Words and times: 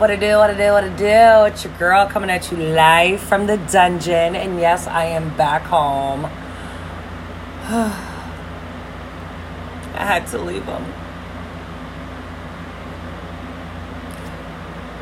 What 0.00 0.08
it 0.08 0.18
do, 0.18 0.38
what 0.38 0.48
it 0.48 0.56
do, 0.56 0.72
what 0.72 0.82
it 0.82 0.96
do. 0.96 1.44
It's 1.44 1.62
your 1.62 1.74
girl 1.74 2.06
coming 2.06 2.30
at 2.30 2.50
you 2.50 2.56
live 2.56 3.20
from 3.20 3.46
the 3.46 3.58
dungeon. 3.58 4.34
And 4.34 4.58
yes, 4.58 4.86
I 4.86 5.04
am 5.04 5.36
back 5.36 5.60
home. 5.64 6.24
I 7.68 7.90
had 9.92 10.26
to 10.28 10.38
leave 10.38 10.64
them. 10.64 10.82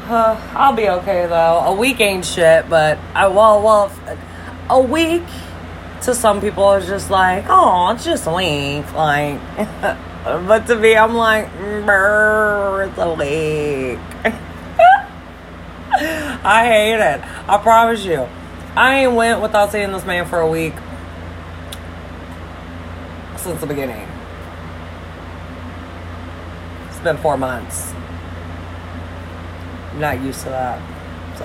I'll 0.56 0.74
be 0.74 0.88
okay 0.88 1.28
though. 1.28 1.60
A 1.60 1.72
week 1.72 2.00
ain't 2.00 2.26
shit, 2.26 2.68
but 2.68 2.98
I 3.14 3.28
well, 3.28 3.62
well, 3.62 3.92
a 4.68 4.80
week 4.80 5.22
to 6.02 6.12
some 6.12 6.40
people 6.40 6.72
is 6.72 6.88
just 6.88 7.08
like, 7.08 7.44
oh, 7.48 7.92
it's 7.92 8.04
just 8.04 8.26
a 8.26 8.32
week. 8.32 8.92
Like, 8.92 9.38
but 10.24 10.66
to 10.66 10.74
me, 10.74 10.96
I'm 10.96 11.14
like, 11.14 11.48
it's 11.54 12.98
a 12.98 13.14
week. 13.14 14.34
I 16.48 16.64
hate 16.64 16.94
it. 16.94 17.20
I 17.46 17.58
promise 17.58 18.06
you. 18.06 18.26
I 18.74 19.00
ain't 19.00 19.12
went 19.12 19.42
without 19.42 19.70
seeing 19.70 19.92
this 19.92 20.06
man 20.06 20.24
for 20.24 20.40
a 20.40 20.50
week 20.50 20.72
since 23.36 23.60
the 23.60 23.66
beginning. 23.66 24.08
It's 26.88 27.00
been 27.00 27.18
four 27.18 27.36
months. 27.36 27.92
I'm 29.92 30.00
not 30.00 30.22
used 30.22 30.40
to 30.44 30.48
that. 30.48 30.80
So. 31.36 31.44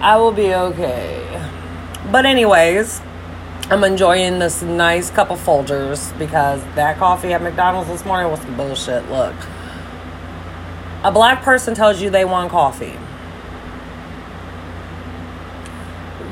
I 0.00 0.16
will 0.16 0.32
be 0.32 0.54
okay. 0.54 1.50
But, 2.10 2.24
anyways, 2.24 3.02
I'm 3.64 3.84
enjoying 3.84 4.38
this 4.38 4.62
nice 4.62 5.10
cup 5.10 5.30
of 5.30 5.38
Folgers 5.38 6.18
because 6.18 6.62
that 6.76 6.96
coffee 6.96 7.34
at 7.34 7.42
McDonald's 7.42 7.90
this 7.90 8.06
morning 8.06 8.30
was 8.30 8.40
some 8.40 8.56
bullshit. 8.56 9.06
Look, 9.10 9.34
a 11.04 11.10
black 11.10 11.42
person 11.42 11.74
tells 11.74 12.00
you 12.00 12.10
they 12.10 12.24
want 12.24 12.50
coffee. 12.50 12.96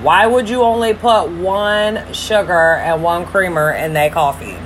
Why 0.03 0.27
would 0.27 0.49
you 0.49 0.63
only 0.63 0.95
put 0.95 1.29
one 1.29 2.13
sugar 2.15 2.77
and 2.77 3.03
one 3.03 3.27
creamer 3.27 3.71
in 3.73 3.93
that 3.95 4.13
coffee? 4.13 4.57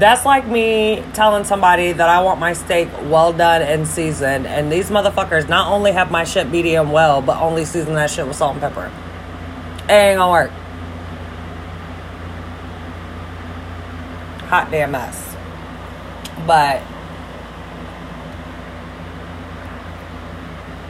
That's 0.00 0.24
like 0.26 0.48
me 0.48 1.04
telling 1.12 1.44
somebody 1.44 1.92
that 1.92 2.08
I 2.08 2.22
want 2.22 2.40
my 2.40 2.54
steak 2.54 2.88
well 3.04 3.32
done 3.32 3.62
and 3.62 3.86
seasoned, 3.86 4.48
and 4.48 4.72
these 4.72 4.90
motherfuckers 4.90 5.48
not 5.48 5.70
only 5.70 5.92
have 5.92 6.10
my 6.10 6.24
shit 6.24 6.50
medium 6.50 6.90
well, 6.90 7.22
but 7.22 7.40
only 7.40 7.64
season 7.64 7.94
that 7.94 8.10
shit 8.10 8.26
with 8.26 8.34
salt 8.34 8.54
and 8.54 8.60
pepper. 8.60 8.90
It 9.88 9.92
ain't 9.92 10.18
gonna 10.18 10.32
work. 10.32 10.50
Hot 14.48 14.70
damn 14.72 14.90
mess. 14.90 15.31
But 16.46 16.82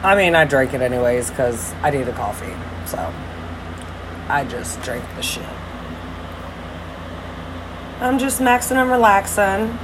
I 0.02 0.16
mean, 0.16 0.34
I 0.34 0.44
drank 0.44 0.74
it 0.74 0.80
anyways 0.80 1.30
because 1.30 1.72
I 1.74 1.90
need 1.90 1.98
needed 2.00 2.16
coffee. 2.16 2.52
So 2.86 2.98
I 4.28 4.44
just 4.44 4.82
drank 4.82 5.04
the 5.14 5.22
shit. 5.22 5.46
I'm 8.00 8.18
just 8.18 8.40
maxing 8.40 8.76
and 8.82 8.90
relaxing. 8.90 9.78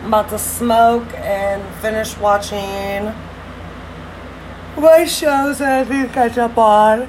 I'm 0.00 0.06
about 0.06 0.30
to 0.30 0.38
smoke 0.38 1.06
and 1.14 1.62
finish 1.76 2.16
watching 2.16 3.14
my 4.76 5.04
shows 5.04 5.58
that 5.58 5.86
I 5.86 5.90
need 5.90 6.08
to 6.08 6.12
catch 6.12 6.38
up 6.38 6.58
on. 6.58 7.08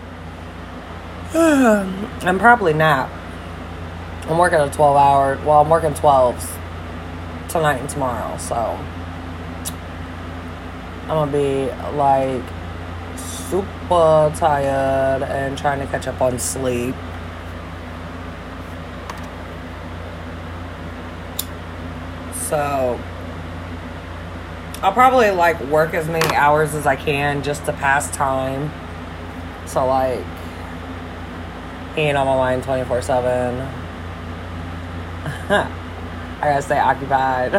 I'm 1.34 2.38
probably 2.38 2.74
not. 2.74 3.10
I'm 4.28 4.38
working 4.38 4.60
a 4.60 4.70
12 4.70 4.96
hour, 4.96 5.40
well, 5.44 5.62
I'm 5.62 5.70
working 5.70 5.94
12s 5.94 6.60
tonight 7.50 7.80
and 7.82 7.90
tomorrow, 7.90 8.38
so 8.38 8.56
I'm 11.04 11.08
gonna 11.08 11.32
be 11.32 11.72
like 11.98 12.44
super 13.18 14.32
tired 14.36 15.24
and 15.24 15.58
trying 15.58 15.80
to 15.80 15.88
catch 15.88 16.08
up 16.08 16.22
on 16.22 16.38
sleep. 16.38 16.94
So 22.34 23.00
I'll 24.84 24.94
probably 24.94 25.32
like 25.32 25.60
work 25.66 25.96
as 25.96 26.08
many 26.08 26.34
hours 26.36 26.76
as 26.76 26.86
I 26.86 26.96
can 26.96 27.42
just 27.42 27.66
to 27.66 27.74
pass 27.74 28.10
time. 28.12 28.72
So 29.66 29.86
like 29.88 30.24
being 31.96 32.16
on 32.16 32.28
my 32.28 32.36
mind 32.36 32.64
24 32.64 33.02
7. 33.02 33.68
I 36.42 36.52
gotta 36.52 36.62
stay 36.62 36.80
occupied. 36.80 37.56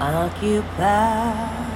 Occupied. 0.00 1.70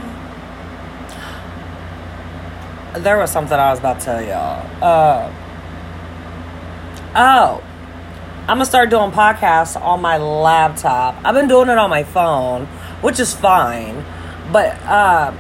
There 3.02 3.16
was 3.16 3.30
something 3.30 3.58
I 3.58 3.70
was 3.70 3.78
about 3.78 4.00
to 4.00 4.04
tell 4.04 4.22
y'all. 4.22 4.66
Uh, 4.82 5.32
oh. 7.14 7.62
I'm 8.42 8.56
gonna 8.56 8.66
start 8.66 8.90
doing 8.90 9.12
podcasts 9.12 9.80
on 9.80 10.02
my 10.02 10.18
laptop. 10.18 11.16
I've 11.24 11.34
been 11.34 11.48
doing 11.48 11.68
it 11.70 11.78
on 11.78 11.88
my 11.88 12.02
phone, 12.02 12.66
which 13.00 13.20
is 13.20 13.34
fine. 13.34 14.04
But 14.52 14.78
uh, 14.84 15.32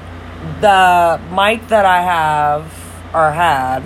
the 0.60 1.20
mic 1.34 1.68
that 1.68 1.84
I 1.84 2.02
have 2.02 2.64
or 3.14 3.32
had 3.32 3.82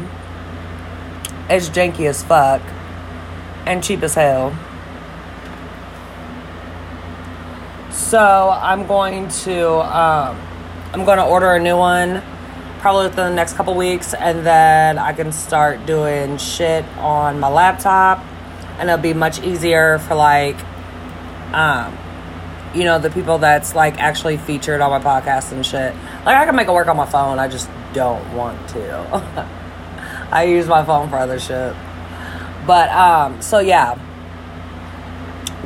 is 1.50 1.70
janky 1.70 2.08
as 2.08 2.22
fuck 2.22 2.62
and 3.66 3.82
cheap 3.82 4.02
as 4.02 4.14
hell. 4.14 4.56
So 7.92 8.50
I'm 8.50 8.86
going 8.86 9.28
to 9.28 9.68
um, 9.80 10.40
I'm 10.92 11.04
going 11.04 11.18
to 11.18 11.24
order 11.24 11.52
a 11.52 11.60
new 11.60 11.76
one 11.76 12.22
probably 12.80 13.06
within 13.06 13.30
the 13.30 13.36
next 13.36 13.52
couple 13.52 13.74
weeks, 13.74 14.12
and 14.12 14.44
then 14.44 14.98
I 14.98 15.12
can 15.12 15.30
start 15.30 15.86
doing 15.86 16.36
shit 16.38 16.84
on 16.98 17.38
my 17.38 17.48
laptop 17.48 18.24
and 18.78 18.90
it'll 18.90 19.00
be 19.00 19.14
much 19.14 19.40
easier 19.42 19.98
for 20.00 20.14
like 20.14 20.56
um 21.54 21.96
you 22.74 22.84
know 22.84 22.98
the 22.98 23.10
people 23.10 23.38
that's 23.38 23.74
like 23.74 23.98
actually 23.98 24.36
featured 24.36 24.80
on 24.80 24.90
my 24.90 24.98
podcast 24.98 25.52
and 25.52 25.64
shit. 25.64 25.94
Like 26.24 26.36
i 26.36 26.44
can 26.46 26.56
make 26.56 26.68
it 26.68 26.72
work 26.72 26.88
on 26.88 26.96
my 26.96 27.06
phone 27.06 27.38
i 27.38 27.48
just 27.48 27.68
don't 27.92 28.34
want 28.34 28.68
to. 28.70 29.48
I 30.32 30.44
use 30.44 30.66
my 30.66 30.82
phone 30.82 31.10
for 31.10 31.16
other 31.16 31.38
shit. 31.38 31.74
But 32.66 32.88
um 32.90 33.42
so 33.42 33.58
yeah 33.58 33.98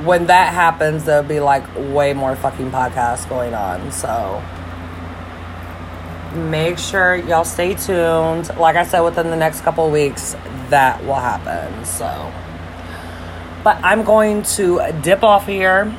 when 0.04 0.26
that 0.26 0.52
happens 0.52 1.04
there'll 1.04 1.22
be 1.22 1.40
like 1.40 1.64
way 1.76 2.12
more 2.12 2.36
fucking 2.36 2.70
podcasts 2.70 3.28
going 3.28 3.54
on 3.54 3.90
so 3.90 4.42
make 6.34 6.78
sure 6.78 7.16
y'all 7.16 7.44
stay 7.44 7.74
tuned 7.74 8.54
like 8.56 8.76
i 8.76 8.84
said 8.84 9.00
within 9.00 9.30
the 9.30 9.36
next 9.36 9.62
couple 9.62 9.90
weeks 9.90 10.36
that 10.68 11.02
will 11.04 11.14
happen 11.14 11.84
so 11.84 12.32
but 13.66 13.82
I'm 13.82 14.04
going 14.04 14.44
to 14.54 14.80
dip 15.02 15.24
off 15.24 15.48
here. 15.48 15.92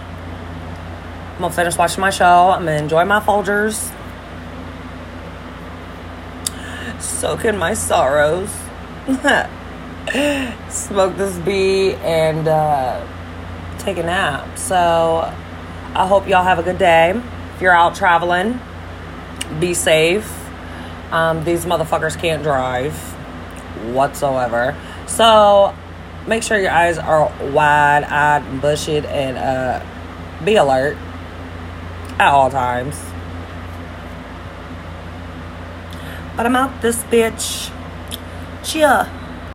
I'm 1.33 1.37
gonna 1.37 1.53
finish 1.53 1.77
watching 1.77 1.99
my 1.99 2.11
show. 2.11 2.51
I'm 2.51 2.63
gonna 2.63 2.77
enjoy 2.77 3.03
my 3.03 3.19
Folgers. 3.19 3.91
Soak 7.01 7.43
in 7.43 7.57
my 7.57 7.73
sorrows. 7.73 8.49
Smoke 10.69 11.17
this 11.17 11.37
bee 11.39 11.95
and 11.95 12.47
uh, 12.47 13.05
take 13.87 13.97
a 13.97 14.03
nap. 14.03 14.57
So 14.57 15.33
I 15.95 16.07
hope 16.07 16.27
y'all 16.27 16.43
have 16.43 16.59
a 16.59 16.63
good 16.63 16.77
day. 16.77 17.11
If 17.55 17.61
you're 17.61 17.73
out 17.73 17.95
traveling, 17.95 18.59
be 19.61 19.73
safe. 19.73 20.29
Um, 21.11 21.45
these 21.45 21.63
motherfuckers 21.63 22.19
can't 22.19 22.43
drive 22.43 22.93
whatsoever. 23.93 24.75
So 25.07 25.73
make 26.27 26.43
sure 26.43 26.59
your 26.59 26.71
eyes 26.71 26.97
are 26.97 27.31
wide 27.53 28.03
eyed 28.03 28.43
and 28.43 28.61
bushy 28.61 28.97
and 28.97 29.37
uh, 29.37 29.85
be 30.43 30.57
alert 30.57 30.97
at 32.19 32.27
all 32.27 32.49
times. 32.49 33.01
But 36.35 36.45
I'm 36.45 36.57
out 36.57 36.81
this 36.81 37.03
bitch. 37.03 37.71
Cheer. 38.65 39.09